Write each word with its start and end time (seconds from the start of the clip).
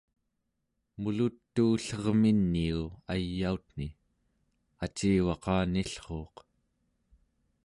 mulut'uullerminiu 1.01 2.81
ayautni 3.13 3.87
acivaqanillruuq 4.85 6.35